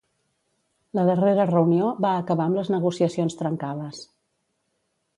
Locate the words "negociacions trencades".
2.77-4.05